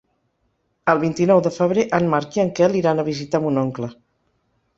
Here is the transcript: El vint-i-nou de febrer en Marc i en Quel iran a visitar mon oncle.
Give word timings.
El 0.93 1.01
vint-i-nou 1.03 1.41
de 1.47 1.51
febrer 1.57 1.83
en 1.99 2.07
Marc 2.15 2.39
i 2.39 2.43
en 2.45 2.49
Quel 2.61 2.79
iran 2.81 3.03
a 3.05 3.07
visitar 3.11 3.43
mon 3.45 3.61
oncle. 3.67 3.93